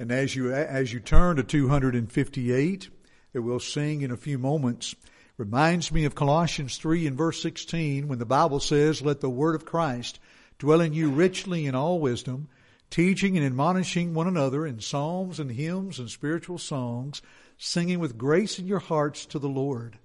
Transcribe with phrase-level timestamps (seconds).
[0.00, 2.88] And as you, as you turn to 258,
[3.34, 4.94] that we'll sing in a few moments,
[5.36, 9.54] reminds me of Colossians 3 and verse 16 when the Bible says, let the word
[9.54, 10.18] of Christ
[10.58, 12.48] dwell in you richly in all wisdom,
[12.88, 17.20] teaching and admonishing one another in psalms and hymns and spiritual songs,
[17.58, 19.98] singing with grace in your hearts to the Lord.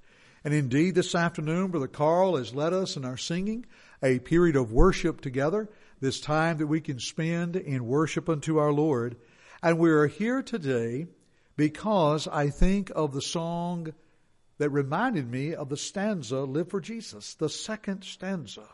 [0.43, 3.65] And indeed, this afternoon, Brother Carl has led us in our singing
[4.03, 5.69] a period of worship together,
[6.01, 9.15] this time that we can spend in worship unto our Lord.
[9.65, 11.07] And we are here today
[11.57, 13.95] because I think of the song
[14.59, 18.67] that reminded me of the stanza, Live for Jesus, the second stanza.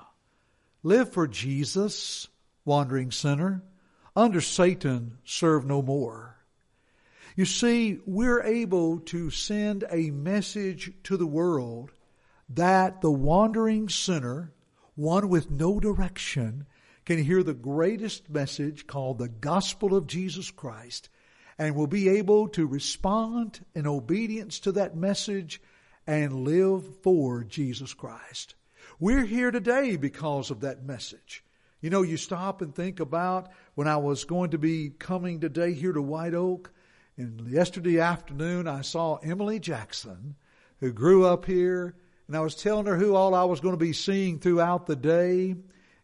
[0.83, 2.27] Live for Jesus,
[2.65, 3.63] wandering sinner.
[4.17, 6.35] Under Satan, serve no more.
[7.37, 11.93] You see, we're able to send a message to the world
[12.49, 14.51] that the wandering sinner,
[14.95, 16.65] one with no direction,
[17.05, 21.09] can hear the greatest message called the gospel of Jesus Christ
[21.57, 25.61] and will be able to respond in obedience to that message
[26.07, 28.55] and live for Jesus Christ.
[28.99, 31.43] We're here today because of that message.
[31.81, 35.73] You know, you stop and think about when I was going to be coming today
[35.73, 36.71] here to White Oak,
[37.17, 40.35] and yesterday afternoon I saw Emily Jackson,
[40.79, 41.95] who grew up here,
[42.27, 44.95] and I was telling her who all I was going to be seeing throughout the
[44.95, 45.55] day,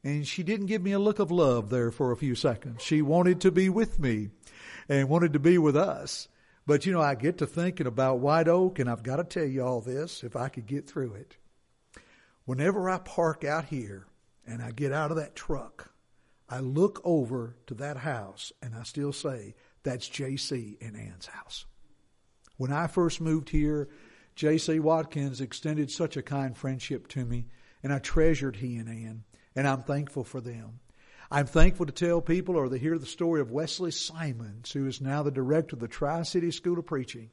[0.07, 2.81] and she didn't give me a look of love there for a few seconds.
[2.81, 4.29] She wanted to be with me
[4.87, 6.29] and wanted to be with us.
[6.65, 9.43] But you know, I get to thinking about White Oak, and I've got to tell
[9.43, 11.35] you all this if I could get through it.
[12.45, 14.07] Whenever I park out here
[14.45, 15.91] and I get out of that truck,
[16.47, 21.65] I look over to that house and I still say, that's JC and Ann's house.
[22.55, 23.89] When I first moved here,
[24.35, 24.79] J.C.
[24.79, 27.47] Watkins extended such a kind friendship to me,
[27.83, 29.23] and I treasured he and Ann,
[29.57, 30.79] and I'm thankful for them.
[31.31, 35.01] I'm thankful to tell people or to hear the story of Wesley Simons, who is
[35.01, 37.31] now the director of the Tri City School of Preaching,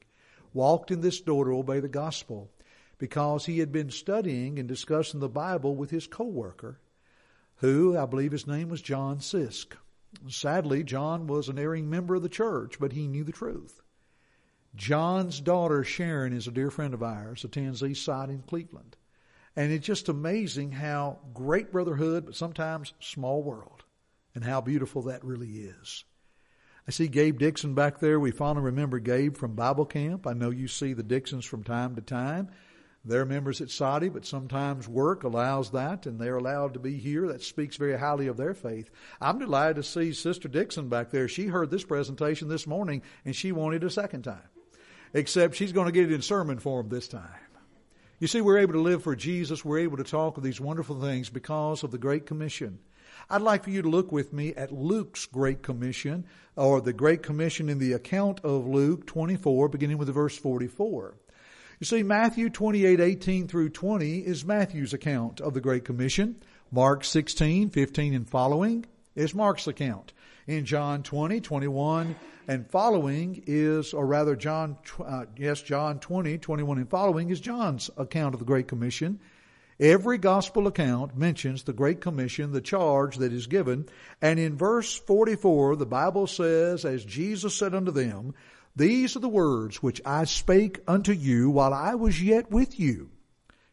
[0.55, 2.51] walked in this door to obey the gospel
[2.97, 6.81] because he had been studying and discussing the Bible with his co-worker,
[7.57, 9.75] who I believe his name was John Sisk.
[10.27, 13.83] Sadly, John was an erring member of the church, but he knew the truth.
[14.75, 18.97] John's daughter Sharon is a dear friend of ours, attends East Side in Cleveland.
[19.57, 23.85] And it's just amazing how great brotherhood, but sometimes small world,
[24.35, 26.05] and how beautiful that really is.
[26.87, 28.21] I see Gabe Dixon back there.
[28.21, 30.27] We fondly remember Gabe from Bible camp.
[30.27, 32.51] I know you see the Dixons from time to time.
[33.07, 37.29] They're members at Soddy, but sometimes work allows that, and they're allowed to be here.
[37.29, 38.91] That speaks very highly of their faith.
[39.21, 41.29] I'm delighted to see Sister Dixon back there.
[41.29, 44.49] She heard this presentation this morning, and she wanted a second time.
[45.13, 47.29] Except she's going to get it in sermon form this time.
[48.21, 49.65] You see, we're able to live for Jesus.
[49.65, 52.79] We're able to talk of these wonderful things because of the Great Commission.
[53.29, 57.23] I'd like for you to look with me at Luke's Great Commission, or the Great
[57.23, 61.17] Commission in the account of Luke 24, beginning with verse 44.
[61.81, 66.37] You see, Matthew 28, 18 through 20 is Matthew's account of the Great Commission.
[66.71, 68.87] Mark 16, 15 and following
[69.17, 70.13] is Mark's account.
[70.47, 72.17] In John 20, 21
[72.49, 77.89] and following is, or rather John, uh, yes, John 20, 21 and following is John's
[77.97, 79.21] account of the Great Commission.
[79.81, 83.87] Every gospel account mentions the Great Commission, the charge that is given.
[84.21, 88.35] And in verse 44, the Bible says, as Jesus said unto them,
[88.77, 93.11] these are the words which I spake unto you while I was yet with you.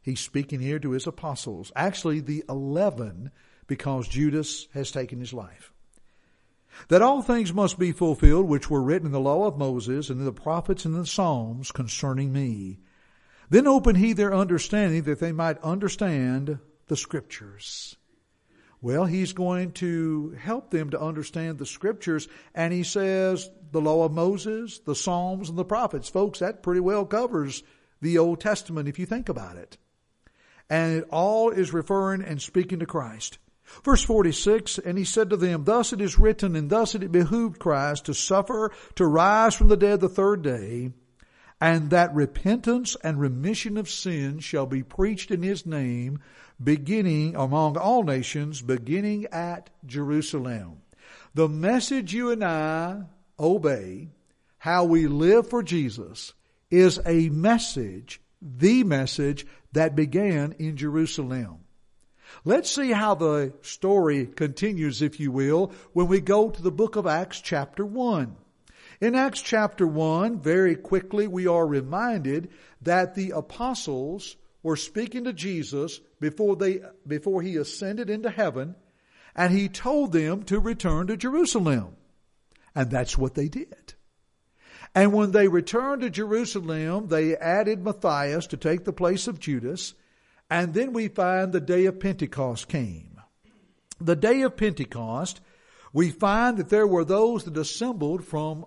[0.02, 3.32] He's speaking here to his apostles, actually the eleven,
[3.68, 5.74] because Judas has taken his life.
[6.88, 10.19] That all things must be fulfilled which were written in the law of Moses and
[10.19, 12.80] in the prophets and the Psalms concerning me.
[13.50, 17.97] Then opened he their understanding that they might understand the scriptures.
[18.81, 24.06] Well, he's going to help them to understand the scriptures, and he says the law
[24.06, 26.09] of Moses, the Psalms, and the prophets.
[26.09, 27.62] Folks, that pretty well covers
[28.02, 29.78] the Old Testament if you think about it.
[30.70, 33.38] And it all is referring and speaking to Christ.
[33.84, 37.59] Verse 46, and he said to them, Thus it is written, and thus it behooved
[37.59, 40.91] Christ to suffer, to rise from the dead the third day,
[41.59, 46.20] and that repentance and remission of sins shall be preached in his name,
[46.62, 50.82] beginning among all nations, beginning at Jerusalem.
[51.34, 53.03] The message you and I
[53.40, 54.09] obey,
[54.58, 56.34] how we live for Jesus,
[56.70, 61.60] is a message, the message that began in Jerusalem.
[62.46, 66.96] Let's see how the story continues, if you will, when we go to the book
[66.96, 68.36] of Acts chapter 1.
[69.02, 72.50] In Acts chapter 1, very quickly, we are reminded
[72.82, 78.76] that the apostles were speaking to Jesus before they, before he ascended into heaven,
[79.36, 81.96] and he told them to return to Jerusalem.
[82.76, 83.94] And that's what they did.
[84.94, 89.94] And when they returned to Jerusalem, they added Matthias to take the place of Judas.
[90.52, 93.22] And then we find the day of Pentecost came.
[94.02, 95.40] The day of Pentecost,
[95.94, 98.66] we find that there were those that assembled from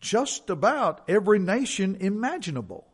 [0.00, 2.86] just about every nation imaginable.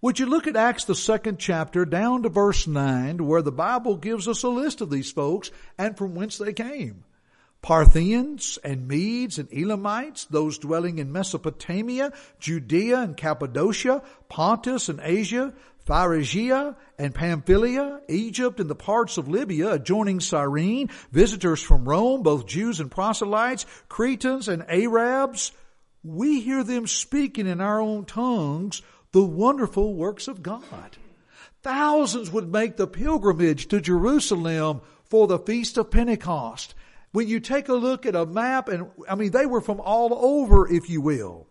[0.00, 3.96] Would you look at Acts, the second chapter, down to verse 9, where the Bible
[3.96, 7.04] gives us a list of these folks and from whence they came.
[7.60, 15.52] Parthians and Medes and Elamites, those dwelling in Mesopotamia, Judea and Cappadocia, Pontus and Asia,
[15.86, 22.46] Phrygia and Pamphylia, Egypt and the parts of Libya adjoining Cyrene, visitors from Rome, both
[22.46, 25.52] Jews and proselytes, Cretans and Arabs.
[26.02, 30.98] We hear them speaking in our own tongues the wonderful works of God.
[31.62, 36.74] Thousands would make the pilgrimage to Jerusalem for the Feast of Pentecost.
[37.12, 40.12] When you take a look at a map, and I mean, they were from all
[40.12, 41.46] over, if you will.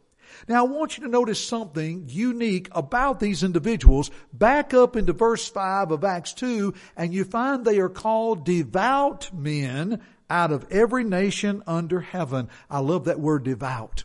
[0.48, 4.12] Now I want you to notice something unique about these individuals.
[4.34, 9.34] Back up into verse 5 of Acts 2, and you find they are called devout
[9.34, 12.50] men out of every nation under heaven.
[12.70, 14.04] I love that word devout.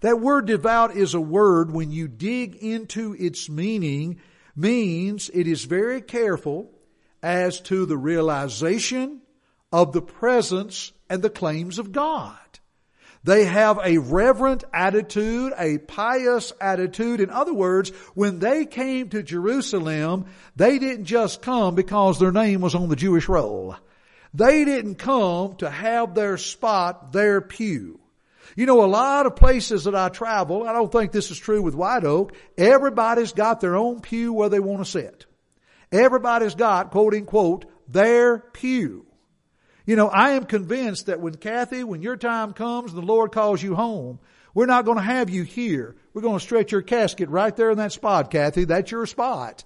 [0.00, 4.20] That word devout is a word when you dig into its meaning
[4.54, 6.70] means it is very careful
[7.22, 9.22] as to the realization
[9.72, 12.36] of the presence and the claims of God.
[13.22, 17.20] They have a reverent attitude, a pious attitude.
[17.20, 20.26] In other words, when they came to Jerusalem,
[20.56, 23.76] they didn't just come because their name was on the Jewish roll.
[24.32, 28.00] They didn't come to have their spot, their pew.
[28.56, 31.62] You know, a lot of places that I travel, I don't think this is true
[31.62, 35.26] with White Oak, everybody's got their own pew where they want to sit.
[35.92, 39.06] Everybody's got, quote unquote, their pew.
[39.90, 43.32] You know, I am convinced that when Kathy, when your time comes and the Lord
[43.32, 44.20] calls you home,
[44.54, 45.96] we're not going to have you here.
[46.14, 48.66] We're going to stretch your casket right there in that spot, Kathy.
[48.66, 49.64] That's your spot.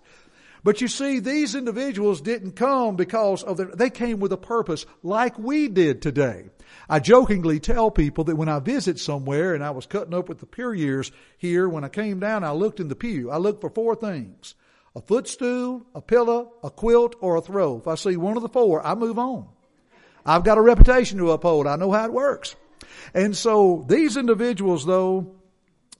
[0.63, 4.87] But you see, these individuals didn't come because of their, they came with a purpose
[5.03, 6.49] like we did today.
[6.89, 10.39] I jokingly tell people that when I visit somewhere and I was cutting up with
[10.39, 13.31] the pew years here, when I came down, I looked in the pew.
[13.31, 14.55] I looked for four things.
[14.97, 17.77] A footstool, a pillow, a quilt, or a throw.
[17.77, 19.49] If I see one of the four, I move on.
[20.25, 21.67] I've got a reputation to uphold.
[21.67, 22.57] I know how it works.
[23.13, 25.37] And so these individuals though,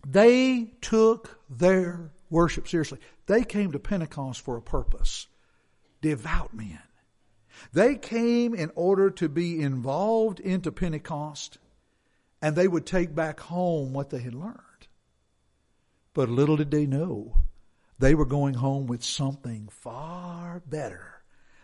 [0.07, 2.99] they took their worship seriously.
[3.27, 5.27] They came to Pentecost for a purpose.
[6.01, 6.81] Devout men.
[7.73, 11.59] They came in order to be involved into Pentecost
[12.43, 14.59] and they would take back home what they had learned.
[16.13, 17.37] But little did they know
[17.99, 21.23] they were going home with something far better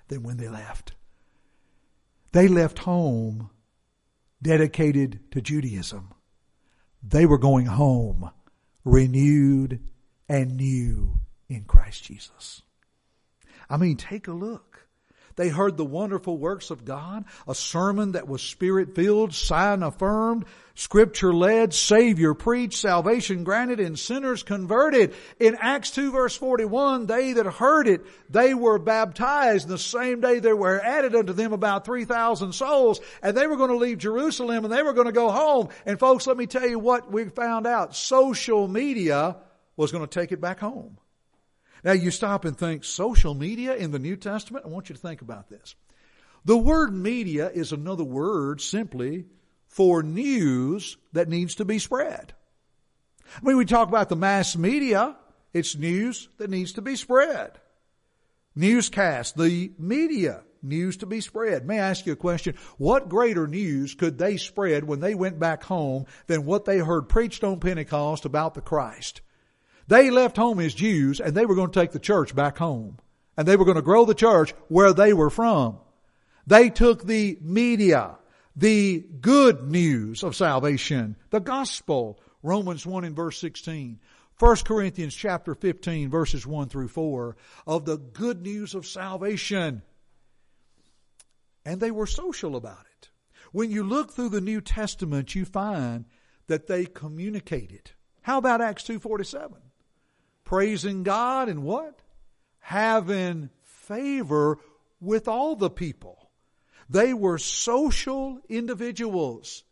[0.09, 0.95] than when they left.
[2.32, 3.50] They left home
[4.43, 6.15] dedicated to Judaism.
[7.03, 8.31] They were going home
[8.85, 9.81] renewed
[10.29, 12.62] and new in Christ Jesus.
[13.69, 14.80] I mean, take a look.
[15.41, 20.45] They heard the wonderful works of God, a sermon that was spirit filled, sign affirmed,
[20.75, 25.15] scripture led, savior preached, salvation granted, and sinners converted.
[25.39, 29.65] In Acts 2 verse 41, they that heard it, they were baptized.
[29.65, 33.57] And the same day there were added unto them about 3,000 souls, and they were
[33.57, 35.71] going to leave Jerusalem and they were going to go home.
[35.87, 37.97] And folks, let me tell you what we found out.
[37.97, 39.38] Social media
[39.75, 40.99] was going to take it back home.
[41.85, 44.65] Now you stop and think social media in the New Testament.
[44.65, 45.75] I want you to think about this.
[46.45, 49.27] The word media is another word simply
[49.67, 52.35] for news that needs to be spread.
[53.37, 55.17] I mean, we talk about the mass media.
[55.53, 57.53] It's news that needs to be spread.
[58.57, 61.67] Newscast, the media, news to be spread.
[61.67, 62.57] May I ask you a question?
[62.79, 67.09] What greater news could they spread when they went back home than what they heard
[67.09, 69.21] preached on Pentecost about the Christ?
[69.90, 72.99] They left home as Jews and they were going to take the church back home.
[73.37, 75.78] And they were going to grow the church where they were from.
[76.47, 78.16] They took the media,
[78.54, 83.99] the good news of salvation, the gospel, Romans 1 and verse 16.
[84.38, 89.82] 1 Corinthians chapter 15 verses 1 through 4 of the good news of salvation.
[91.64, 93.09] And they were social about it.
[93.50, 96.04] When you look through the New Testament, you find
[96.47, 97.90] that they communicated.
[98.23, 99.61] How about Acts 247?
[100.50, 102.02] Praising God and what?
[102.59, 104.59] Having favor
[105.00, 106.28] with all the people.
[106.88, 109.62] They were social individuals.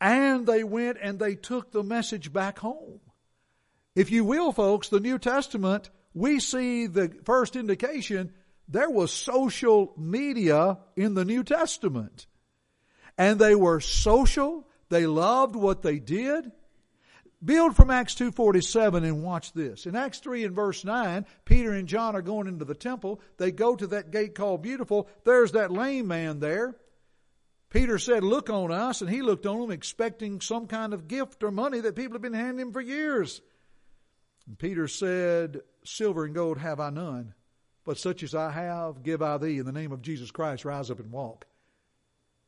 [0.00, 3.00] And they went and they took the message back home.
[3.96, 8.32] If you will, folks, the New Testament, we see the first indication
[8.68, 12.28] there was social media in the New Testament.
[13.18, 14.68] And they were social.
[14.90, 16.52] They loved what they did.
[17.44, 19.86] Build from Acts 2.47 and watch this.
[19.86, 23.20] In Acts 3 and verse 9, Peter and John are going into the temple.
[23.36, 25.08] They go to that gate called Beautiful.
[25.24, 26.76] There's that lame man there.
[27.70, 31.42] Peter said, look on us, and he looked on them expecting some kind of gift
[31.42, 33.40] or money that people have been handing him for years.
[34.46, 37.34] And Peter said, silver and gold have I none,
[37.84, 40.90] but such as I have give I thee in the name of Jesus Christ, rise
[40.90, 41.46] up and walk.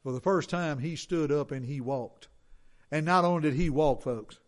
[0.04, 2.28] For the first time he stood up and he walked.
[2.92, 4.38] And not only did he walk, folks,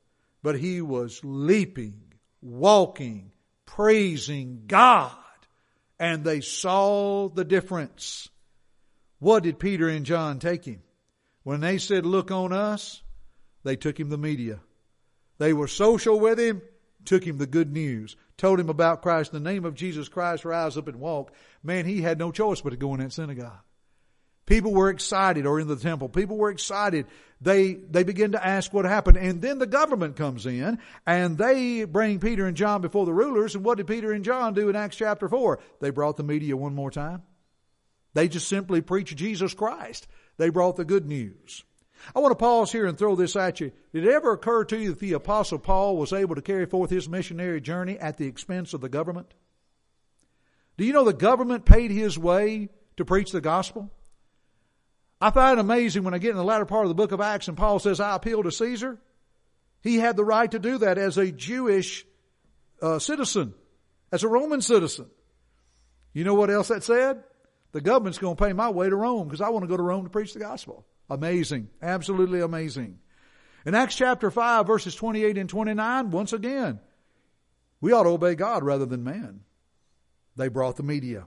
[0.43, 2.03] but he was leaping,
[2.41, 3.33] walking,
[3.67, 5.13] praising God.
[5.99, 8.29] And they saw the difference.
[9.19, 10.83] What did Peter and John take him?
[11.43, 13.03] When they said, look on us,
[13.65, 14.61] they took him the media.
[15.39, 16.63] They were social with him,
[17.05, 19.33] took him the good news, told him about Christ.
[19.33, 21.33] The name of Jesus Christ, rise up and walk.
[21.63, 23.59] Man, he had no choice but to go in that synagogue.
[24.49, 27.05] People were excited, or in the temple, people were excited.
[27.39, 29.19] They, they begin to ask what happened.
[29.19, 33.55] And then the government comes in and they bring Peter and John before the rulers.
[33.55, 35.59] And what did Peter and John do in Acts chapter 4?
[35.81, 37.25] They brought the media one more time.
[38.15, 40.09] They just simply preached Jesus Christ.
[40.39, 41.63] They brought the good news.
[42.17, 43.71] I want to pause here and throw this at you.
[43.93, 46.89] Did it ever occur to you that the apostle Paul was able to carry forth
[46.89, 49.35] his missionary journey at the expense of the government?
[50.79, 53.93] Do you know the government paid his way to preach the gospel?
[55.21, 57.49] I find amazing when I get in the latter part of the book of Acts
[57.49, 58.99] and Paul says, I appeal to Caesar.
[59.83, 62.05] He had the right to do that as a Jewish
[62.81, 63.55] uh, citizen,
[64.13, 65.07] as a Roman citizen.
[66.13, 67.23] You know what else that said?
[67.73, 69.83] The government's going to pay my way to Rome because I want to go to
[69.83, 70.87] Rome to preach the gospel.
[71.11, 71.69] Amazing.
[71.83, 72.99] Absolutely amazing.
[73.67, 76.81] In Acts chapter 5 verses 28 and 29, once again,
[77.81, 79.41] we ought to obey God rather than man.
[80.37, 81.27] They brought the media.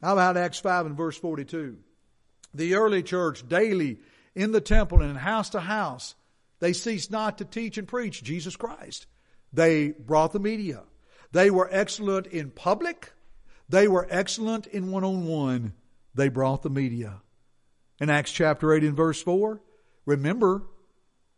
[0.00, 1.76] How about Acts 5 and verse 42?
[2.54, 3.98] The early church daily
[4.34, 6.14] in the temple and house to house.
[6.60, 9.06] They ceased not to teach and preach Jesus Christ.
[9.52, 10.82] They brought the media.
[11.32, 13.12] They were excellent in public.
[13.68, 15.72] They were excellent in one on one.
[16.14, 17.22] They brought the media.
[18.00, 19.60] In Acts chapter 8 and verse 4,
[20.06, 20.62] remember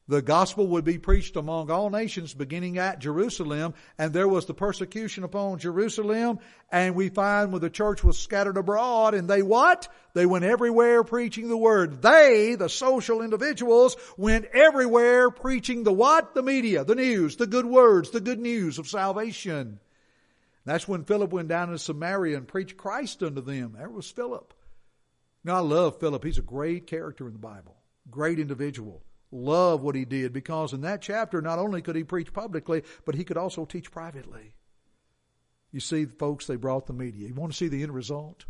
[0.06, 4.52] the gospel would be preached among all nations beginning at Jerusalem and there was the
[4.52, 9.88] persecution upon Jerusalem and we find when the church was scattered abroad and they what?
[10.12, 12.02] They went everywhere preaching the word.
[12.02, 16.34] They, the social individuals, went everywhere preaching the what?
[16.34, 19.80] The media, the news, the good words, the good news of salvation.
[20.66, 23.74] That's when Philip went down to Samaria and preached Christ unto them.
[23.78, 24.52] There was Philip.
[25.44, 26.24] Now I love Philip.
[26.24, 27.76] He's a great character in the Bible.
[28.10, 29.02] Great individual
[29.34, 33.14] love what he did because in that chapter, not only could he preach publicly, but
[33.14, 34.54] he could also teach privately.
[35.72, 37.28] You see, folks, they brought the media.
[37.28, 38.44] You want to see the end result?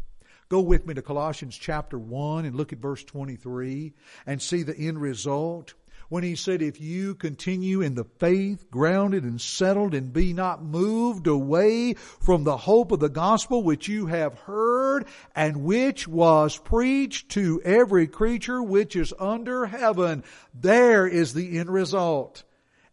[0.51, 3.95] Go with me to Colossians chapter 1 and look at verse 23
[4.27, 5.73] and see the end result
[6.09, 10.63] when he said, if you continue in the faith, grounded and settled and be not
[10.63, 16.57] moved away from the hope of the gospel which you have heard and which was
[16.59, 20.25] preached to every creature which is under heaven.
[20.55, 22.45] There is the end result.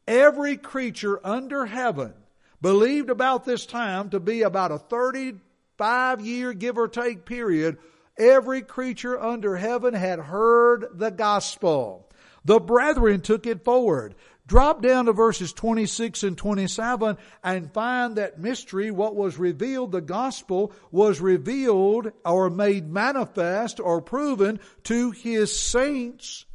[0.07, 2.13] Every creature under heaven
[2.61, 7.77] believed about this time to be about a 35 year give or take period.
[8.17, 12.10] Every creature under heaven had heard the gospel.
[12.43, 14.15] The brethren took it forward.
[14.47, 20.01] Drop down to verses 26 and 27 and find that mystery, what was revealed, the
[20.01, 26.45] gospel was revealed or made manifest or proven to his saints.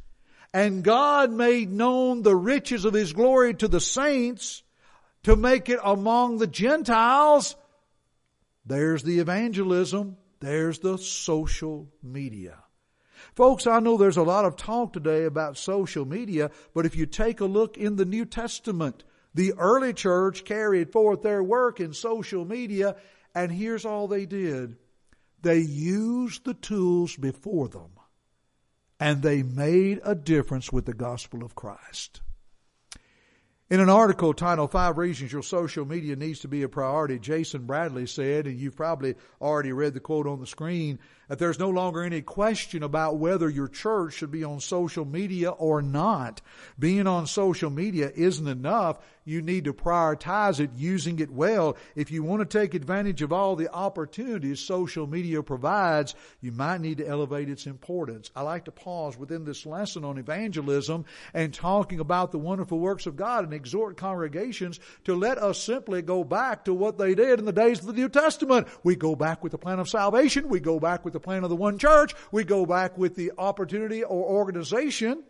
[0.53, 4.63] And God made known the riches of his glory to the saints
[5.23, 7.55] to make it among the Gentiles.
[8.65, 10.17] There's the evangelism.
[10.39, 12.63] There's the social media.
[13.37, 17.05] Folks, I know there's a lot of talk today about social media, but if you
[17.05, 19.03] take a look in the New Testament,
[19.35, 22.95] the early church carried forth their work in social media,
[23.35, 24.77] and here's all they did.
[25.43, 27.91] They used the tools before them,
[28.99, 32.21] and they made a difference with the gospel of Christ.
[33.69, 37.67] In an article titled Five Reasons Your Social Media Needs to Be a Priority, Jason
[37.67, 41.69] Bradley said, and you've probably already read the quote on the screen, that there's no
[41.69, 46.41] longer any question about whether your church should be on social media or not.
[46.79, 48.99] Being on social media isn't enough.
[49.25, 51.75] You need to prioritize it, using it well.
[51.97, 56.79] If you want to take advantage of all the opportunities social media provides, you might
[56.79, 58.31] need to elevate its importance.
[58.37, 61.03] I like to pause within this lesson on evangelism
[61.33, 66.01] and talking about the wonderful works of God and exhort congregations to let us simply
[66.01, 68.69] go back to what they did in the days of the New Testament.
[68.83, 70.47] We go back with the plan of salvation.
[70.47, 72.13] We go back with the plan of the one church.
[72.31, 75.23] We go back with the opportunity or organization.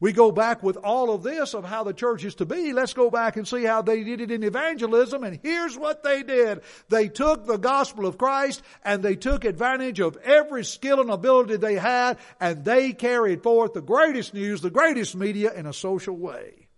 [0.00, 2.72] We go back with all of this of how the church is to be.
[2.72, 5.22] Let's go back and see how they did it in evangelism.
[5.24, 6.62] And here's what they did.
[6.88, 11.58] They took the gospel of Christ and they took advantage of every skill and ability
[11.58, 16.16] they had and they carried forth the greatest news, the greatest media in a social
[16.16, 16.68] way.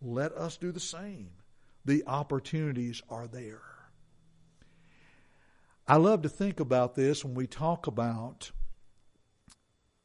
[0.00, 1.28] Let us do the same.
[1.84, 3.60] The opportunities are there.
[5.90, 8.52] I love to think about this when we talk about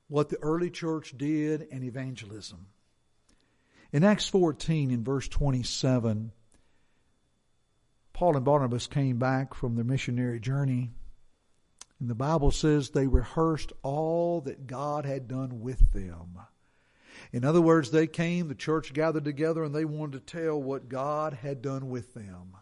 [0.08, 2.66] what the early church did in evangelism.
[3.94, 6.32] In Acts 14, in verse 27,
[8.14, 10.90] Paul and Barnabas came back from their missionary journey,
[12.00, 16.40] and the Bible says they rehearsed all that God had done with them.
[17.32, 20.90] In other words, they came, the church gathered together, and they wanted to tell what
[20.90, 22.56] God had done with them.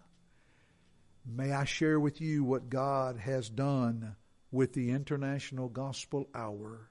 [1.26, 4.16] May I share with you what God has done
[4.52, 6.90] with the International Gospel Hour?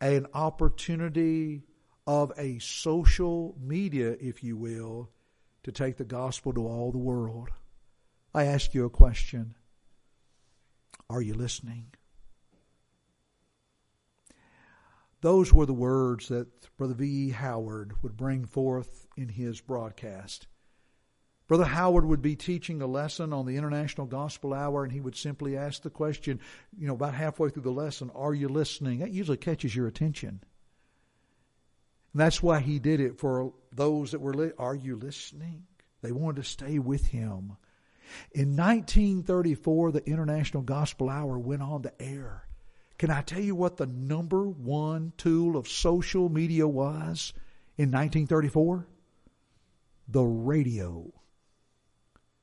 [0.00, 1.62] An opportunity
[2.06, 5.10] of a social media, if you will,
[5.62, 7.50] to take the gospel to all the world.
[8.34, 9.54] I ask you a question.
[11.10, 11.86] Are you listening?
[15.20, 17.30] Those were the words that Brother V.E.
[17.30, 20.46] Howard would bring forth in his broadcast.
[21.48, 25.16] Brother Howard would be teaching a lesson on the International Gospel Hour, and he would
[25.16, 26.40] simply ask the question,
[26.78, 28.98] you know, about halfway through the lesson, Are you listening?
[28.98, 30.42] That usually catches your attention.
[32.12, 35.64] And that's why he did it for those that were, li- Are you listening?
[36.02, 37.56] They wanted to stay with him.
[38.32, 42.44] In 1934, the International Gospel Hour went on the air.
[42.98, 47.32] Can I tell you what the number one tool of social media was
[47.78, 48.86] in 1934?
[50.08, 51.12] The radio.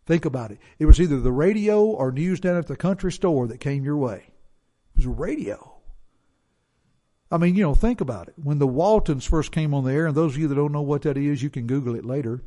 [0.05, 0.59] Think about it.
[0.77, 3.97] It was either the radio or news down at the country store that came your
[3.97, 4.23] way.
[4.93, 5.73] It was radio.
[7.31, 8.35] I mean, you know, think about it.
[8.41, 10.83] When the Waltons first came on the air, and those of you that don't know
[10.83, 12.43] what that is, you can Google it later.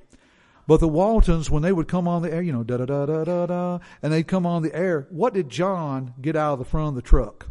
[0.69, 3.07] But the Waltons, when they would come on the air, you know, da da da
[3.07, 6.59] da da da, and they'd come on the air, what did John get out of
[6.61, 7.49] the front of the truck?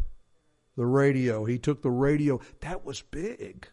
[0.76, 1.44] The radio.
[1.44, 2.40] He took the radio.
[2.60, 3.68] That was big.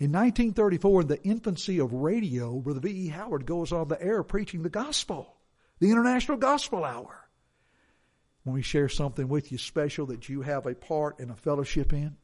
[0.00, 3.08] In 1934, in the infancy of radio, Brother V.E.
[3.08, 5.36] Howard goes on the air preaching the gospel
[5.82, 7.28] the International Gospel Hour.
[8.44, 11.92] When we share something with you special that you have a part in a fellowship
[11.92, 12.16] in,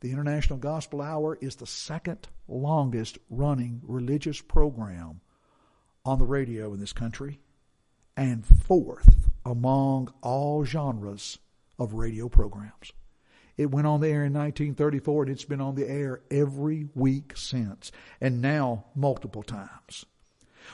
[0.00, 5.22] the International Gospel Hour is the second longest running religious program
[6.04, 7.40] on the radio in this country
[8.18, 11.38] and fourth among all genres
[11.78, 12.92] of radio programs.
[13.56, 17.32] It went on the air in 1934 and it's been on the air every week
[17.34, 20.04] since, and now multiple times.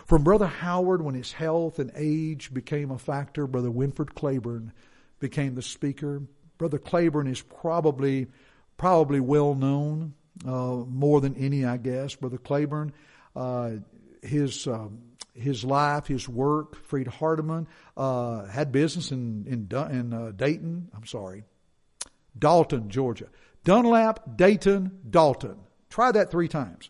[0.06, 4.72] From Brother Howard, when his health and age became a factor, Brother Winford Claiborne
[5.18, 6.22] became the speaker.
[6.58, 8.28] Brother Claiborne is probably
[8.76, 10.14] probably well known
[10.46, 12.14] uh, more than any, I guess.
[12.14, 12.92] Brother Claiborne,
[13.36, 13.72] uh,
[14.22, 14.98] his um,
[15.34, 16.76] his life, his work.
[16.76, 20.90] Freed Hardeman uh, had business in in, in uh, Dayton.
[20.94, 21.44] I'm sorry,
[22.38, 23.26] Dalton, Georgia.
[23.64, 25.56] Dunlap, Dayton, Dalton.
[25.90, 26.88] Try that three times.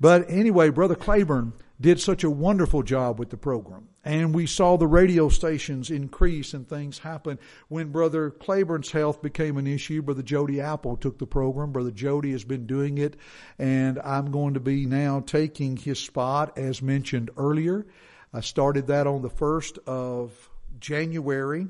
[0.00, 3.88] But anyway, Brother Claiborne did such a wonderful job with the program.
[4.04, 7.38] And we saw the radio stations increase and things happen.
[7.68, 11.72] When Brother Claiborne's health became an issue, Brother Jody Apple took the program.
[11.72, 13.16] Brother Jody has been doing it,
[13.58, 17.86] and I'm going to be now taking his spot as mentioned earlier.
[18.32, 21.66] I started that on the 1st of January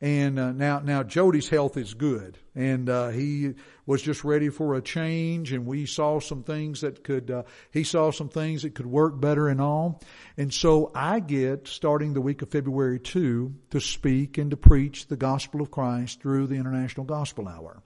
[0.00, 3.54] and uh, now, now Jody's health is good, and uh, he
[3.88, 5.50] was just ready for a change.
[5.50, 9.18] And we saw some things that could, uh, he saw some things that could work
[9.18, 10.02] better and all.
[10.36, 15.06] And so I get starting the week of February two to speak and to preach
[15.06, 17.82] the gospel of Christ through the International Gospel Hour.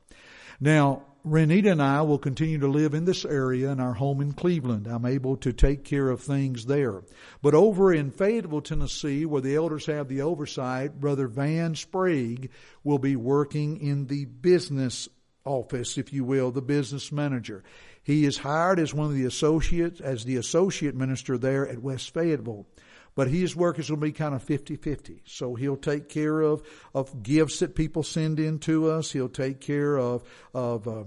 [0.60, 4.32] Now, Renita and I will continue to live in this area in our home in
[4.32, 4.88] Cleveland.
[4.88, 7.04] I'm able to take care of things there.
[7.42, 12.50] But over in Fayetteville, Tennessee, where the elders have the oversight, Brother Van Sprague
[12.82, 15.08] will be working in the business
[15.44, 17.62] office, if you will, the business manager.
[18.02, 22.12] He is hired as one of the associates, as the associate minister there at West
[22.12, 22.66] Fayetteville
[23.14, 25.20] but his work is going to be kind of 50-50.
[25.26, 26.62] So he'll take care of,
[26.94, 29.12] of gifts that people send in to us.
[29.12, 30.22] He'll take care of,
[30.54, 31.04] of, uh,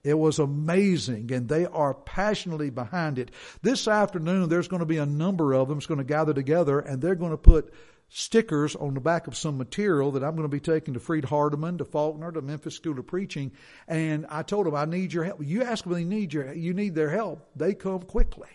[0.01, 3.31] It was amazing and they are passionately behind it.
[3.61, 6.79] This afternoon, there's going to be a number of them that's going to gather together
[6.79, 7.73] and they're going to put
[8.09, 11.77] stickers on the back of some material that I'm going to be taking to Freed-Hardeman,
[11.77, 13.51] to Faulkner, to Memphis School of Preaching.
[13.87, 15.39] And I told them, I need your help.
[15.43, 17.49] You ask them, they need your, you need their help.
[17.55, 18.49] They come quickly.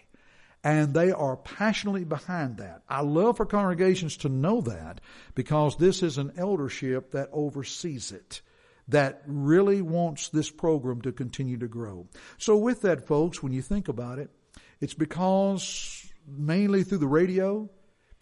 [0.64, 2.82] And they are passionately behind that.
[2.88, 5.00] I love for congregations to know that
[5.34, 8.40] because this is an eldership that oversees it
[8.88, 12.06] that really wants this program to continue to grow.
[12.38, 14.30] So with that, folks, when you think about it,
[14.80, 17.68] it's because mainly through the radio,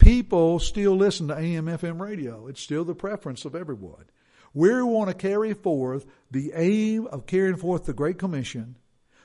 [0.03, 2.47] people still listen to AM FM radio.
[2.47, 4.05] It's still the preference of everyone.
[4.53, 8.75] We want to carry forth the aim of carrying forth the Great Commission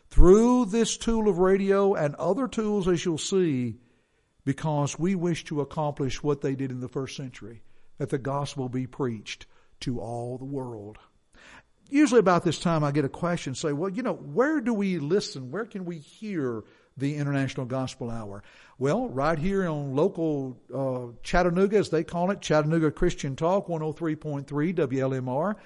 [0.08, 3.78] through this tool of radio and other tools as you'll see
[4.44, 7.62] because we wish to accomplish what they did in the first century,
[7.98, 9.46] that the gospel be preached
[9.80, 10.96] to all the world.
[11.90, 14.98] Usually about this time I get a question, say, well, you know, where do we
[14.98, 15.50] listen?
[15.50, 16.64] Where can we hear
[16.98, 18.42] the International Gospel Hour?
[18.78, 24.46] Well, right here on local uh, Chattanooga, as they call it, Chattanooga Christian Talk, 103.3
[24.74, 25.56] WLMR.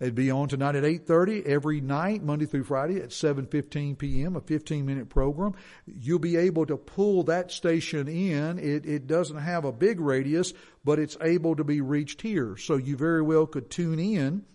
[0.00, 4.40] It'd be on tonight at 8.30 every night, Monday through Friday at 7.15 p.m., a
[4.40, 5.54] 15-minute program.
[5.84, 8.58] You'll be able to pull that station in.
[8.58, 12.56] It, it doesn't have a big radius, but it's able to be reached here.
[12.56, 14.46] So you very well could tune in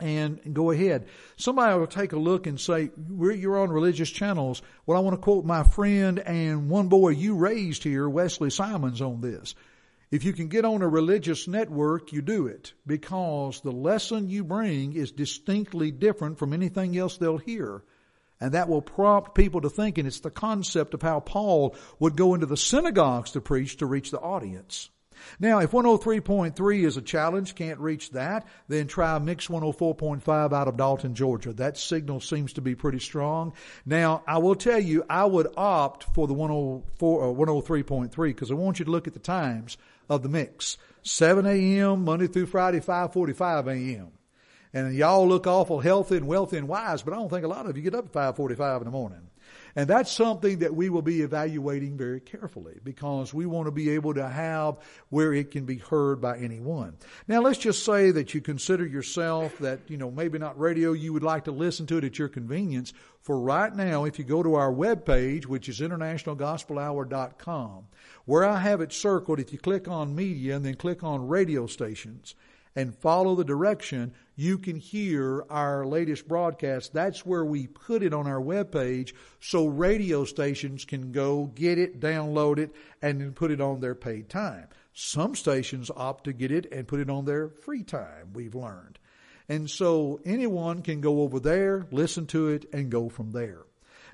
[0.00, 1.06] and go ahead.
[1.36, 4.62] Somebody will take a look and say, you're on religious channels.
[4.86, 9.00] Well, I want to quote my friend and one boy you raised here, Wesley Simons,
[9.00, 9.54] on this.
[10.10, 14.44] If you can get on a religious network, you do it because the lesson you
[14.44, 17.82] bring is distinctly different from anything else they'll hear.
[18.38, 22.16] And that will prompt people to think, and it's the concept of how Paul would
[22.16, 24.90] go into the synagogues to preach to reach the audience.
[25.40, 30.76] Now, if 103.3 is a challenge, can't reach that, then try Mix 104.5 out of
[30.76, 31.52] Dalton, Georgia.
[31.52, 33.52] That signal seems to be pretty strong.
[33.86, 38.54] Now, I will tell you, I would opt for the 104, uh, 103.3 because I
[38.54, 39.76] want you to look at the times
[40.08, 40.78] of the mix.
[41.02, 42.04] 7 a.m.
[42.04, 44.12] Monday through Friday, 5:45 a.m.
[44.72, 47.66] And y'all look awful healthy and wealthy and wise, but I don't think a lot
[47.66, 49.28] of you get up at 5:45 in the morning.
[49.74, 53.90] And that's something that we will be evaluating very carefully because we want to be
[53.90, 54.76] able to have
[55.08, 56.96] where it can be heard by anyone.
[57.26, 61.12] Now let's just say that you consider yourself that, you know, maybe not radio, you
[61.12, 62.92] would like to listen to it at your convenience.
[63.22, 67.86] For right now, if you go to our webpage, which is internationalgospelhour.com,
[68.24, 71.66] where I have it circled, if you click on media and then click on radio
[71.66, 72.34] stations,
[72.74, 76.92] and follow the direction, you can hear our latest broadcast.
[76.92, 82.00] That's where we put it on our webpage so radio stations can go get it,
[82.00, 84.68] download it, and then put it on their paid time.
[84.94, 88.98] Some stations opt to get it and put it on their free time, we've learned.
[89.48, 93.62] And so anyone can go over there, listen to it, and go from there.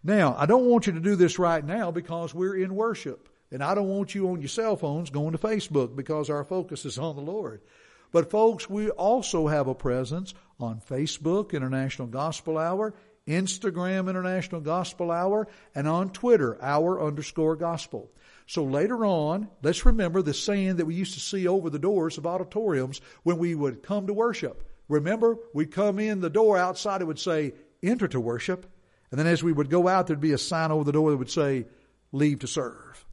[0.03, 3.29] Now, I don't want you to do this right now because we're in worship.
[3.51, 6.85] And I don't want you on your cell phones going to Facebook because our focus
[6.85, 7.63] is on the Lord.
[8.11, 12.95] But folks, we also have a presence on Facebook, International Gospel Hour,
[13.27, 18.11] Instagram, International Gospel Hour, and on Twitter, Hour underscore Gospel.
[18.47, 22.17] So later on, let's remember the saying that we used to see over the doors
[22.17, 24.65] of auditoriums when we would come to worship.
[24.89, 28.65] Remember, we'd come in the door outside, it would say, enter to worship.
[29.11, 31.19] And then as we would go out, there'd be a sign over the door that
[31.19, 31.67] would say,
[32.11, 33.05] leave to serve.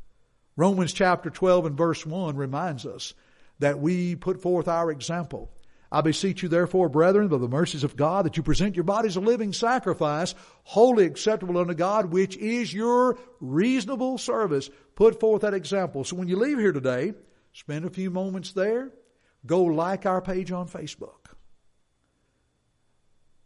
[0.56, 3.14] Romans chapter 12 and verse 1 reminds us
[3.60, 5.52] that we put forth our example.
[5.92, 9.16] I beseech you therefore, brethren, by the mercies of God, that you present your bodies
[9.16, 14.70] a living sacrifice, wholly acceptable unto God, which is your reasonable service.
[14.96, 16.04] Put forth that example.
[16.04, 17.14] So when you leave here today,
[17.54, 18.92] spend a few moments there.
[19.46, 21.28] Go like our page on Facebook.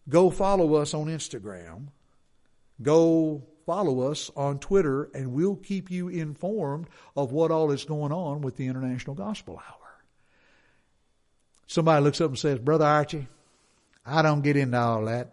[0.08, 1.89] Go follow us on Instagram.
[2.82, 8.12] Go follow us on Twitter, and we'll keep you informed of what all is going
[8.12, 9.79] on with the International Gospel Hour.
[11.69, 13.27] Somebody looks up and says, Brother Archie,
[14.03, 15.29] I don't get into all that.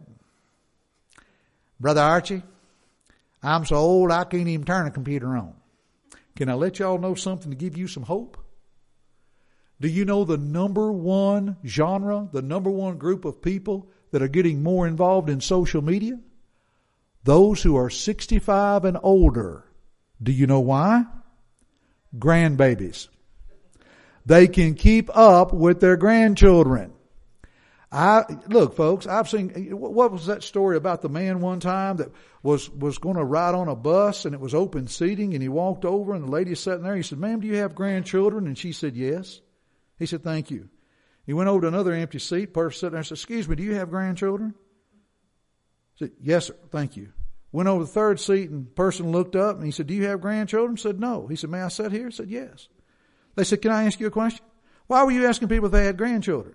[1.80, 2.42] Brother Archie,
[3.42, 5.54] I'm so old I can't even turn a computer on.
[6.36, 8.36] Can I let y'all know something to give you some hope?
[9.80, 14.28] Do you know the number one genre, the number one group of people that are
[14.28, 16.20] getting more involved in social media?
[17.24, 19.64] Those who are 65 and older.
[20.22, 21.06] Do you know why?
[22.18, 23.08] Grandbabies.
[24.26, 26.92] They can keep up with their grandchildren.
[27.92, 29.06] I look, folks.
[29.06, 29.50] I've seen.
[29.70, 32.10] What was that story about the man one time that
[32.42, 35.48] was was going to ride on a bus and it was open seating and he
[35.48, 36.96] walked over and the lady sitting there.
[36.96, 39.40] He said, "Ma'am, do you have grandchildren?" And she said, "Yes."
[39.98, 40.68] He said, "Thank you."
[41.24, 42.52] He went over to another empty seat.
[42.52, 44.54] Person sitting there said, "Excuse me, do you have grandchildren?"
[45.94, 46.56] He said, "Yes, sir.
[46.70, 47.12] Thank you."
[47.52, 50.20] Went over the third seat and person looked up and he said, "Do you have
[50.20, 52.68] grandchildren?" Said, "No." He said, "May I sit here?" Said, "Yes."
[53.36, 54.44] They said, Can I ask you a question?
[54.88, 56.54] Why were you asking people if they had grandchildren?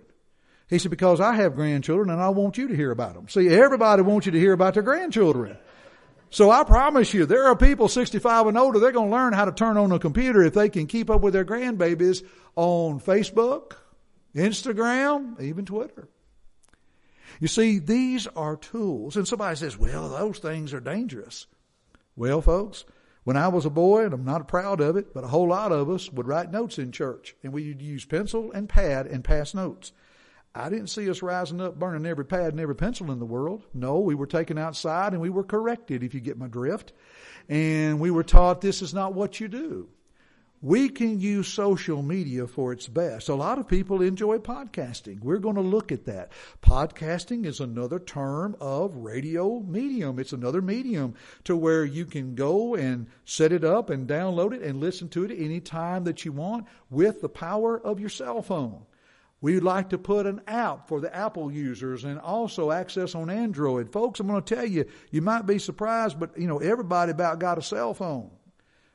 [0.68, 3.28] He said, Because I have grandchildren and I want you to hear about them.
[3.28, 5.56] See, everybody wants you to hear about their grandchildren.
[6.30, 9.44] So I promise you, there are people 65 and older, they're going to learn how
[9.44, 12.24] to turn on a computer if they can keep up with their grandbabies
[12.56, 13.72] on Facebook,
[14.34, 16.08] Instagram, even Twitter.
[17.38, 19.16] You see, these are tools.
[19.16, 21.46] And somebody says, well, those things are dangerous.
[22.16, 22.86] Well, folks,
[23.24, 25.72] when I was a boy, and I'm not proud of it, but a whole lot
[25.72, 29.22] of us would write notes in church, and we would use pencil and pad and
[29.22, 29.92] pass notes.
[30.54, 33.64] I didn't see us rising up burning every pad and every pencil in the world.
[33.72, 36.92] No, we were taken outside and we were corrected, if you get my drift.
[37.48, 39.88] And we were taught this is not what you do
[40.62, 43.28] we can use social media for its best.
[43.28, 45.20] A lot of people enjoy podcasting.
[45.20, 46.30] We're going to look at that.
[46.62, 50.20] Podcasting is another term of radio medium.
[50.20, 54.62] It's another medium to where you can go and set it up and download it
[54.62, 58.40] and listen to it any time that you want with the power of your cell
[58.40, 58.86] phone.
[59.40, 63.90] We'd like to put an app for the Apple users and also access on Android.
[63.90, 67.40] Folks, I'm going to tell you, you might be surprised, but you know, everybody about
[67.40, 68.30] got a cell phone.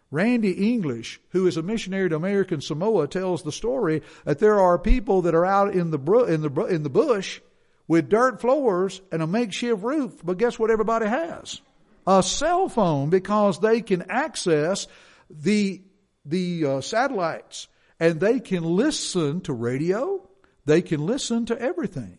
[0.10, 4.80] Randy English, who is a missionary to American Samoa, tells the story that there are
[4.80, 7.42] people that are out in the in the in the bush
[7.88, 10.22] with dirt floors and a makeshift roof.
[10.24, 10.72] But guess what?
[10.72, 11.62] Everybody has
[12.06, 14.88] a cell phone because they can access
[15.30, 15.82] the
[16.26, 17.68] the uh, satellites
[18.00, 20.28] and they can listen to radio.
[20.66, 22.18] They can listen to everything.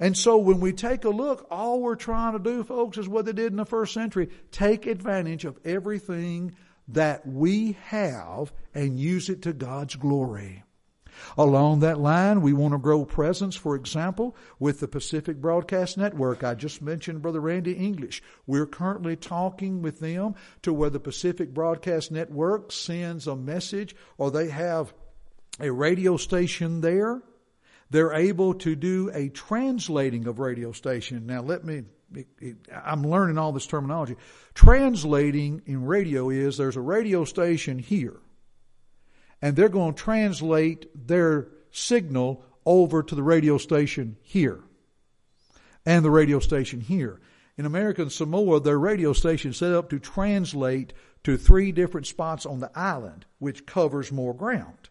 [0.00, 3.24] And so when we take a look, all we're trying to do, folks, is what
[3.24, 4.30] they did in the first century.
[4.50, 6.56] Take advantage of everything
[6.92, 10.64] that we have and use it to God's glory.
[11.36, 16.42] Along that line, we want to grow presence, for example, with the Pacific Broadcast Network.
[16.42, 18.22] I just mentioned Brother Randy English.
[18.46, 24.30] We're currently talking with them to where the Pacific Broadcast Network sends a message or
[24.30, 24.94] they have
[25.60, 27.22] a radio station there.
[27.92, 31.26] They're able to do a translating of radio station.
[31.26, 31.82] Now let me
[32.14, 34.16] it, it, I'm learning all this terminology.
[34.54, 38.16] Translating in radio is there's a radio station here,
[39.42, 44.60] and they're going to translate their signal over to the radio station here,
[45.84, 47.20] and the radio station here.
[47.58, 52.60] In American Samoa, their radio station set up to translate to three different spots on
[52.60, 54.88] the island, which covers more ground.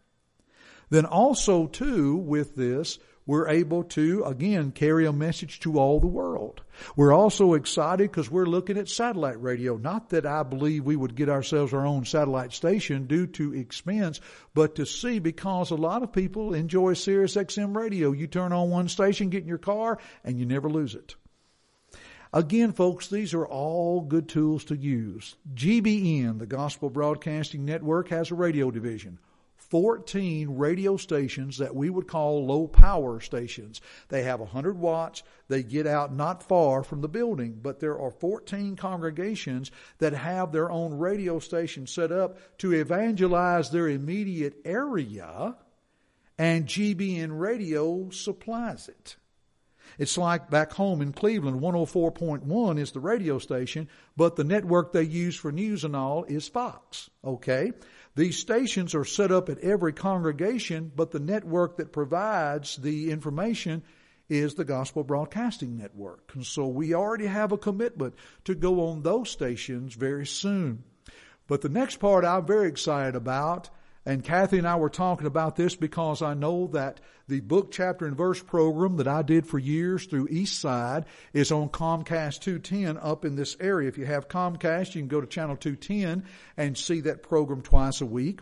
[0.91, 6.08] Then also too, with this, we're able to, again, carry a message to all the
[6.08, 6.62] world.
[6.97, 9.77] We're also excited because we're looking at satellite radio.
[9.77, 14.19] Not that I believe we would get ourselves our own satellite station due to expense,
[14.54, 18.12] but to see because a lot of people enjoy Sirius XM radio.
[18.12, 21.15] You turn on one station, get in your car, and you never lose it.
[22.34, 25.36] Again, folks, these are all good tools to use.
[25.54, 29.19] GBN, the Gospel Broadcasting Network, has a radio division.
[29.71, 33.79] 14 radio stations that we would call low power stations.
[34.10, 35.23] They have 100 watts.
[35.47, 40.51] They get out not far from the building, but there are 14 congregations that have
[40.51, 45.55] their own radio station set up to evangelize their immediate area,
[46.38, 49.15] and GBN Radio supplies it.
[49.97, 55.04] It's like back home in Cleveland, 104.1 is the radio station, but the network they
[55.04, 57.10] use for news and all is Fox.
[57.23, 57.73] Okay?
[58.15, 63.84] These stations are set up at every congregation, but the network that provides the information
[64.27, 66.32] is the Gospel Broadcasting Network.
[66.36, 70.84] And so we already have a commitment to go on those stations very soon.
[71.47, 73.69] But the next part I'm very excited about
[74.05, 78.05] and Kathy and I were talking about this because I know that the book, chapter,
[78.05, 83.25] and verse program that I did for years through Eastside is on Comcast 210 up
[83.25, 83.87] in this area.
[83.87, 86.25] If you have Comcast, you can go to channel 210
[86.57, 88.39] and see that program twice a week.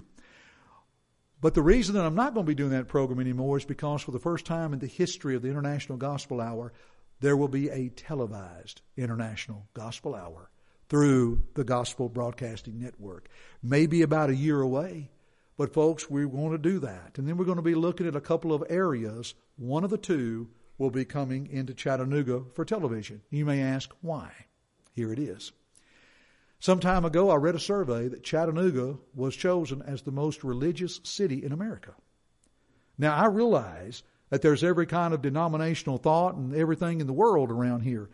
[1.41, 4.01] But the reason that I'm not going to be doing that program anymore is because
[4.01, 6.73] for the first time in the history of the International Gospel Hour,
[7.19, 10.49] there will be a televised International Gospel Hour
[10.87, 13.29] through the Gospel Broadcasting Network.
[13.61, 15.11] Maybe about a year away.
[15.59, 17.17] But folks, we want to do that.
[17.17, 19.33] And then we're going to be looking at a couple of areas.
[19.57, 23.23] One of the two will be coming into Chattanooga for television.
[23.29, 24.31] You may ask why.
[24.93, 25.51] Here it is.
[26.61, 31.01] Some time ago, I read a survey that Chattanooga was chosen as the most religious
[31.03, 31.93] city in America.
[32.97, 37.51] Now, I realize that there's every kind of denominational thought and everything in the world
[37.51, 38.09] around here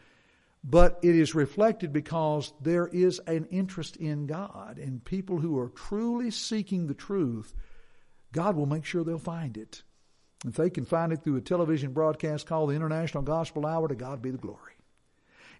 [0.67, 5.69] but it is reflected because there is an interest in God and people who are
[5.69, 7.53] truly seeking the truth,
[8.31, 9.83] God will make sure they'll find it.
[10.43, 13.95] If they can find it through a television broadcast called the International Gospel Hour, to
[13.95, 14.73] God be the glory.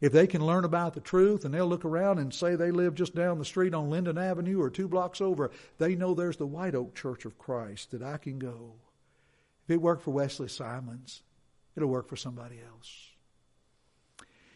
[0.01, 2.95] If they can learn about the truth and they'll look around and say they live
[2.95, 6.47] just down the street on Linden Avenue or two blocks over, they know there's the
[6.47, 8.73] White Oak Church of Christ that I can go.
[9.65, 11.21] If it worked for Wesley Simons,
[11.75, 13.14] it'll work for somebody else.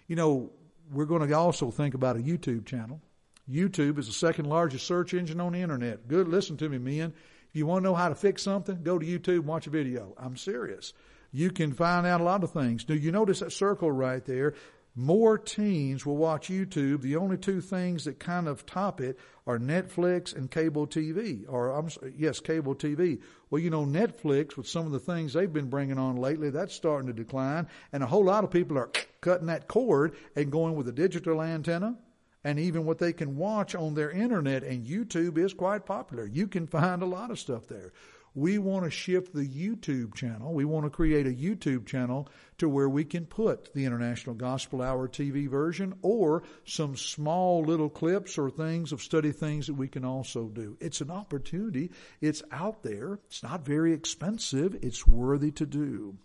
[0.09, 0.51] You know,
[0.91, 2.99] we're going to also think about a YouTube channel.
[3.47, 6.07] YouTube is the second largest search engine on the internet.
[6.07, 7.13] Good, listen to me, men.
[7.47, 9.69] If you want to know how to fix something, go to YouTube and watch a
[9.69, 10.15] video.
[10.17, 10.93] I'm serious.
[11.31, 12.83] You can find out a lot of things.
[12.83, 14.55] Do you notice that circle right there?
[14.99, 17.01] More teens will watch YouTube.
[17.01, 21.69] The only two things that kind of top it are Netflix and cable TV, or
[21.69, 23.21] I'm, yes, cable TV.
[23.49, 26.75] Well, you know, Netflix with some of the things they've been bringing on lately, that's
[26.75, 30.75] starting to decline, and a whole lot of people are cutting that cord and going
[30.75, 31.97] with a digital antenna.
[32.43, 36.25] And even what they can watch on their internet and YouTube is quite popular.
[36.25, 37.91] You can find a lot of stuff there
[38.39, 40.53] we want to shift the YouTube channel.
[40.53, 44.81] We want to create a YouTube channel to where we can put the International Gospel
[44.81, 49.89] Hour TV version or some small little clips or things of study things that we
[49.89, 50.77] can also do.
[50.79, 51.91] It's an opportunity.
[52.21, 53.19] It's out there.
[53.27, 54.77] It's not very expensive.
[54.81, 56.15] It's worthy to do.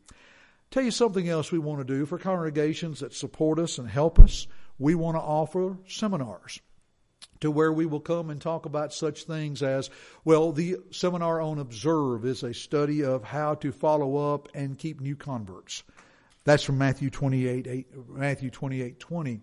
[0.70, 4.20] Tell you something else we want to do for congregations that support us and help
[4.20, 4.46] us.
[4.78, 6.60] We want to offer seminars
[7.40, 9.90] to where we will come and talk about such things as,
[10.24, 15.00] well, the seminar on Observe is a study of how to follow up and keep
[15.00, 15.82] new converts.
[16.44, 19.40] That's from Matthew 28, 8, Matthew 28, 20.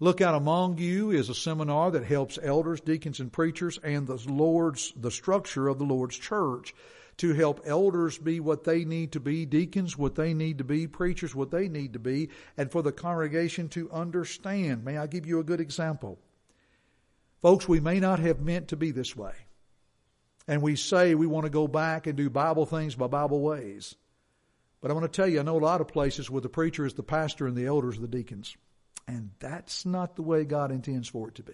[0.00, 4.22] Look out among you is a seminar that helps elders, deacons, and preachers and the
[4.30, 6.72] Lord's, the structure of the Lord's church
[7.16, 10.86] to help elders be what they need to be, deacons what they need to be,
[10.86, 14.84] preachers what they need to be, and for the congregation to understand.
[14.84, 16.20] May I give you a good example?
[17.42, 19.32] Folks, we may not have meant to be this way.
[20.46, 23.94] And we say we want to go back and do Bible things by Bible ways.
[24.80, 26.86] But I want to tell you, I know a lot of places where the preacher
[26.86, 28.56] is the pastor and the elders are the deacons.
[29.06, 31.52] And that's not the way God intends for it to be.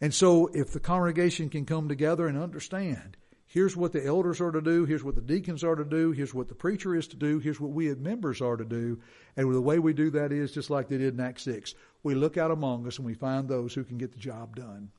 [0.00, 3.16] And so if the congregation can come together and understand
[3.50, 4.84] Here's what the elders are to do.
[4.84, 6.12] Here's what the deacons are to do.
[6.12, 7.38] Here's what the preacher is to do.
[7.38, 9.00] Here's what we as members are to do.
[9.38, 11.74] And the way we do that is just like they did in Acts 6.
[12.02, 14.90] We look out among us and we find those who can get the job done.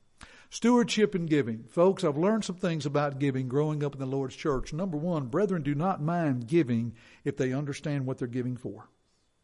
[0.50, 1.62] Stewardship and giving.
[1.68, 4.72] Folks, I've learned some things about giving growing up in the Lord's church.
[4.72, 8.88] Number one, brethren do not mind giving if they understand what they're giving for.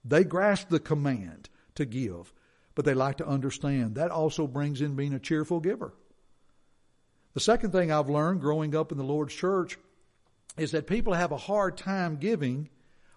[0.05, 2.33] They grasp the command to give,
[2.75, 3.95] but they like to understand.
[3.95, 5.95] That also brings in being a cheerful giver.
[7.37, 9.77] The second thing I've learned growing up in the Lord's church
[10.57, 12.71] is that people have a hard time giving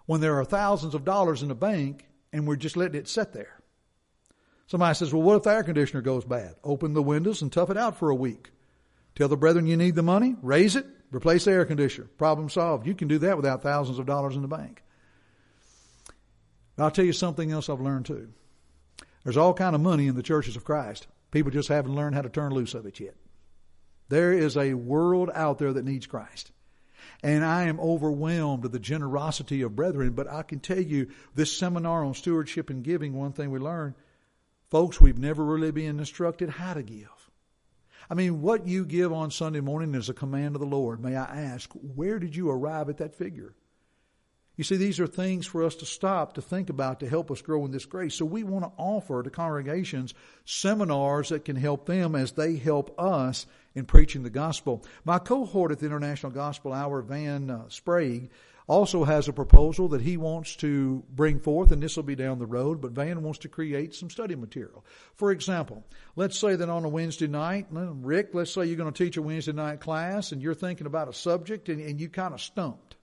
[0.04, 3.32] when there are thousands of dollars in the bank and we're just letting it sit
[3.32, 3.62] there.
[4.66, 6.56] Somebody says, well, what if the air conditioner goes bad?
[6.62, 8.50] Open the windows and tough it out for a week.
[9.14, 12.06] Tell the brethren you need the money, raise it, replace the air conditioner.
[12.18, 12.86] Problem solved.
[12.86, 14.82] You can do that without thousands of dollars in the bank.
[16.76, 18.28] But I'll tell you something else I've learned too.
[19.24, 21.06] There's all kind of money in the churches of Christ.
[21.30, 23.14] People just haven't learned how to turn loose of it yet.
[24.10, 26.50] There is a world out there that needs Christ.
[27.22, 31.56] And I am overwhelmed with the generosity of brethren, but I can tell you this
[31.56, 33.94] seminar on stewardship and giving, one thing we learned,
[34.68, 37.30] folks, we've never really been instructed how to give.
[38.10, 41.00] I mean, what you give on Sunday morning is a command of the Lord.
[41.00, 43.54] May I ask, where did you arrive at that figure?
[44.56, 47.40] You see, these are things for us to stop to think about to help us
[47.40, 48.16] grow in this grace.
[48.16, 50.14] So we want to offer to congregations
[50.44, 54.84] seminars that can help them as they help us in preaching the gospel.
[55.04, 58.30] My cohort at the International Gospel Hour, Van uh, Sprague,
[58.66, 62.38] also has a proposal that he wants to bring forth, and this will be down
[62.38, 64.84] the road, but Van wants to create some study material.
[65.14, 69.04] For example, let's say that on a Wednesday night, Rick, let's say you're going to
[69.04, 72.32] teach a Wednesday night class and you're thinking about a subject and, and you kind
[72.32, 72.94] of stumped.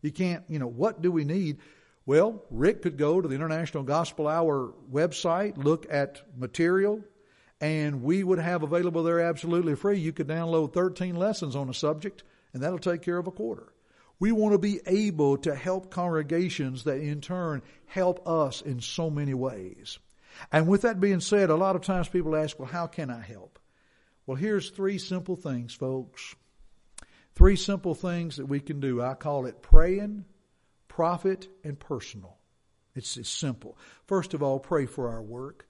[0.00, 1.58] You can't, you know, what do we need?
[2.06, 7.02] Well, Rick could go to the International Gospel Hour website, look at material,
[7.60, 9.98] and we would have available there absolutely free.
[9.98, 13.72] You could download 13 lessons on a subject, and that'll take care of a quarter.
[14.18, 19.10] We want to be able to help congregations that in turn help us in so
[19.10, 19.98] many ways.
[20.52, 23.20] And with that being said, a lot of times people ask, well, how can I
[23.20, 23.58] help?
[24.26, 26.34] Well, here's three simple things, folks.
[27.34, 29.02] Three simple things that we can do.
[29.02, 30.24] I call it praying,
[30.88, 32.36] profit, and personal.
[32.94, 33.78] It's, it's simple.
[34.06, 35.66] First of all, pray for our work.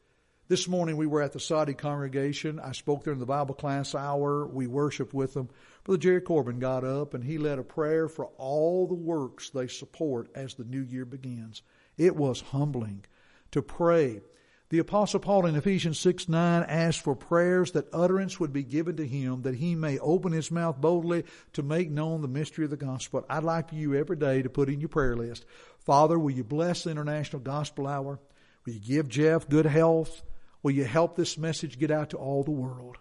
[0.51, 2.59] This morning we were at the Soddy congregation.
[2.59, 4.45] I spoke there in the Bible class hour.
[4.49, 5.49] We worshiped with them.
[5.85, 9.69] Brother Jerry Corbin got up and he led a prayer for all the works they
[9.69, 11.63] support as the new year begins.
[11.97, 13.05] It was humbling
[13.53, 14.23] to pray.
[14.71, 18.97] The apostle Paul in Ephesians 6 9 asked for prayers that utterance would be given
[18.97, 22.73] to him that he may open his mouth boldly to make known the mystery of
[22.73, 23.25] the gospel.
[23.31, 25.45] I'd like you every day to put in your prayer list,
[25.79, 28.19] Father, will you bless the International Gospel Hour?
[28.67, 30.25] Will you give Jeff good health?
[30.63, 32.99] Will you help this message get out to all the world?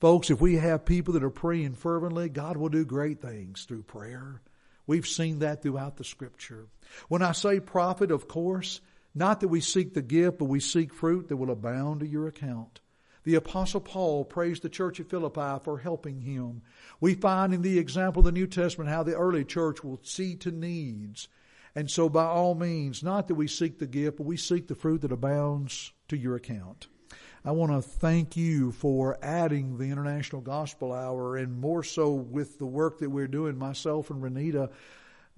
[0.00, 3.82] Folks, if we have people that are praying fervently, God will do great things through
[3.82, 4.40] prayer.
[4.86, 6.66] We've seen that throughout the scripture.
[7.08, 8.80] When I say profit, of course,
[9.14, 12.26] not that we seek the gift, but we seek fruit that will abound to your
[12.26, 12.80] account.
[13.22, 16.62] The apostle Paul praised the church at Philippi for helping him.
[17.00, 20.34] We find in the example of the New Testament how the early church will see
[20.36, 21.28] to needs.
[21.74, 24.74] And so by all means, not that we seek the gift, but we seek the
[24.74, 26.88] fruit that abounds to your account.
[27.44, 32.58] I want to thank you for adding the International Gospel Hour and more so with
[32.58, 34.70] the work that we're doing, myself and Renita,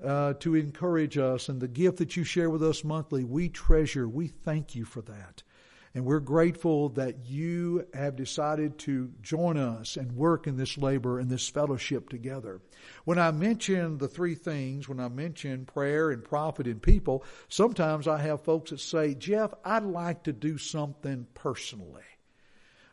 [0.03, 3.23] uh, to encourage us and the gift that you share with us monthly.
[3.23, 5.45] We treasure, we thank you for that.
[5.95, 11.19] And we're grateful that you have decided to join us and work in this labor
[11.19, 12.63] and this fellowship together.
[13.05, 18.09] When I mention the three things, when I mention prayer and profit and people, sometimes
[18.09, 22.03] I have folks that say, Jeff, I'd like to do something personally.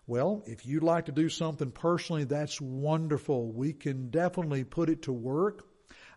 [0.05, 3.51] Well, if you'd like to do something personally, that's wonderful.
[3.51, 5.68] We can definitely put it to work.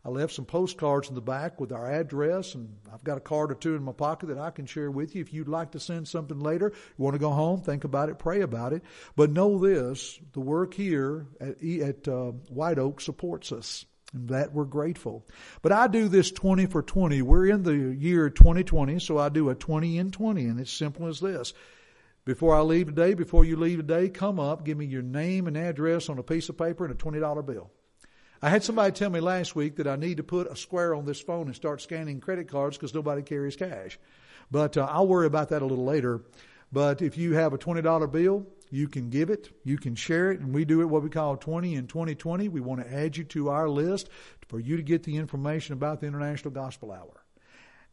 [0.04, 3.52] I left some postcards in the back with our address, and I've got a card
[3.52, 5.20] or two in my pocket that I can share with you.
[5.20, 8.18] If you'd like to send something later, you want to go home, think about it,
[8.18, 8.82] pray about it.
[9.14, 13.84] But know this: the work here at, at uh, White Oak supports us.
[14.14, 15.26] And that we're grateful.
[15.62, 17.22] But I do this 20 for 20.
[17.22, 21.06] We're in the year 2020, so I do a 20 in 20, and it's simple
[21.06, 21.54] as this.
[22.26, 25.56] Before I leave today, before you leave today, come up, give me your name and
[25.56, 27.70] address on a piece of paper and a $20 bill.
[28.44, 31.04] I had somebody tell me last week that I need to put a square on
[31.04, 34.00] this phone and start scanning credit cards because nobody carries cash.
[34.50, 36.22] But uh, I'll worry about that a little later.
[36.72, 40.40] But if you have a $20 bill, you can give it, you can share it,
[40.40, 42.48] and we do it what we call 20 in 2020.
[42.48, 44.08] We want to add you to our list
[44.48, 47.24] for you to get the information about the International Gospel Hour.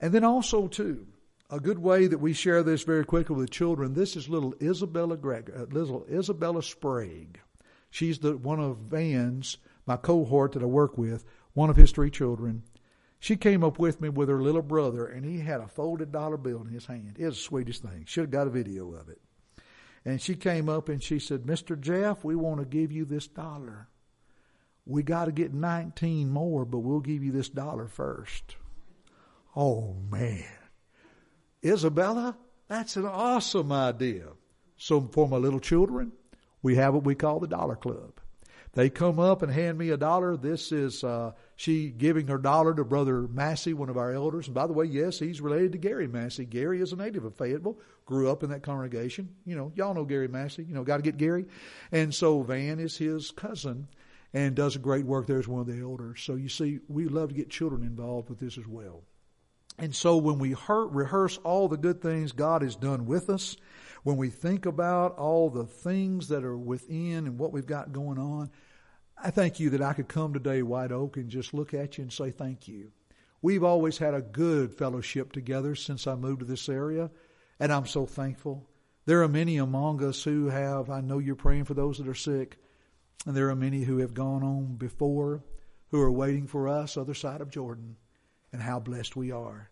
[0.02, 1.06] And then also, too,
[1.52, 5.18] a good way that we share this very quickly with children, this is little Isabella
[5.18, 7.40] Greg, uh, little Isabella Sprague.
[7.92, 9.58] She's the one of Van's
[9.90, 12.62] my cohort that I work with, one of his three children,
[13.20, 16.38] she came up with me with her little brother, and he had a folded dollar
[16.38, 17.16] bill in his hand.
[17.18, 18.06] It was the sweetest thing.
[18.06, 19.20] Should have got a video of it.
[20.06, 21.78] And she came up and she said, Mr.
[21.78, 23.90] Jeff, we want to give you this dollar.
[24.86, 28.58] We got to get 19 more, but we'll give you this dollar first.
[29.56, 30.46] Oh, man.
[31.66, 32.38] Isabella,
[32.68, 34.28] that's an awesome idea.
[34.78, 36.12] So for my little children,
[36.62, 38.22] we have what we call the Dollar Club.
[38.74, 40.38] They come up and hand me a dollar.
[40.38, 44.48] This is uh, she giving her dollar to Brother Massey, one of our elders.
[44.48, 46.46] And by the way, yes, he's related to Gary Massey.
[46.46, 49.30] Gary is a native of Fayetteville, grew up in that congregation.
[49.46, 50.64] You know, y'all know Gary Massey.
[50.64, 51.46] You know, got to get Gary.
[51.92, 53.88] And so Van is his cousin
[54.34, 56.22] and does a great work there as one of the elders.
[56.22, 59.02] So you see, we love to get children involved with this as well.
[59.80, 63.56] And so when we rehearse all the good things God has done with us,
[64.04, 68.18] when we think about all the things that are within and what we've got going
[68.18, 68.50] on,
[69.22, 72.04] I thank you that I could come today, White Oak, and just look at you
[72.04, 72.92] and say thank you.
[73.42, 77.10] We've always had a good fellowship together since I moved to this area,
[77.60, 78.70] and I'm so thankful.
[79.06, 82.14] There are many among us who have, I know you're praying for those that are
[82.14, 82.58] sick,
[83.26, 85.44] and there are many who have gone on before
[85.90, 87.98] who are waiting for us other side of Jordan.
[88.52, 89.70] and how blessed we are.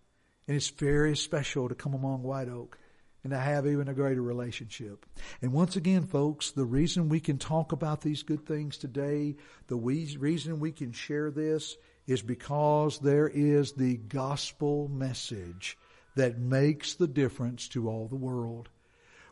[0.47, 2.77] And it's very special to come among White Oak
[3.23, 5.05] and to have even a greater relationship.
[5.41, 9.35] And once again, folks, the reason we can talk about these good things today,
[9.67, 15.77] the reason we can share this is because there is the gospel message
[16.15, 18.69] that makes the difference to all the world.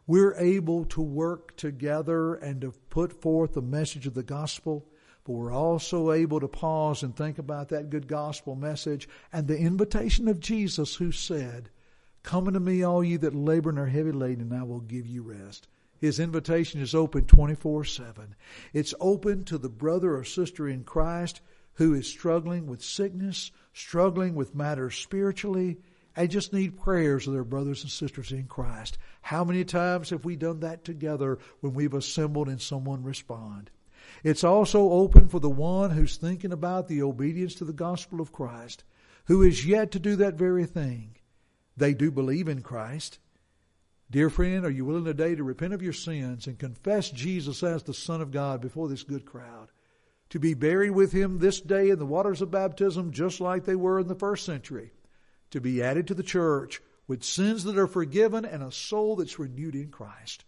[0.08, 4.86] We're able to work together and to put forth the message of the gospel
[5.26, 9.58] but we're also able to pause and think about that good gospel message and the
[9.58, 11.72] invitation of Jesus who said,
[12.26, 15.06] Come unto me, all ye that labor and are heavy laden, and I will give
[15.06, 15.68] you rest.
[16.00, 18.36] His invitation is open 24 7.
[18.74, 21.42] It's open to the brother or sister in Christ
[21.76, 25.78] who is struggling with sickness, struggling with matters spiritually,
[26.16, 28.98] and just need prayers of their brothers and sisters in Christ.
[29.22, 33.70] How many times have we done that together when we've assembled and someone respond?
[34.24, 38.34] It's also open for the one who's thinking about the obedience to the gospel of
[38.34, 38.84] Christ,
[39.26, 41.12] who is yet to do that very thing.
[41.78, 43.20] They do believe in Christ.
[44.10, 47.84] Dear friend, are you willing today to repent of your sins and confess Jesus as
[47.84, 49.70] the Son of God before this good crowd?
[50.30, 53.76] To be buried with Him this day in the waters of baptism, just like they
[53.76, 54.92] were in the first century.
[55.52, 59.40] To be added to the church with sins that are forgiven and a soul that's
[59.40, 60.46] renewed in Christ.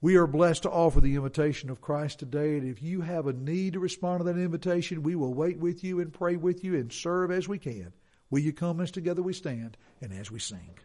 [0.00, 2.58] We are blessed to offer the invitation of Christ today.
[2.58, 5.82] And if you have a need to respond to that invitation, we will wait with
[5.82, 7.92] you and pray with you and serve as we can.
[8.30, 10.78] Will you come as together we stand and as we sing?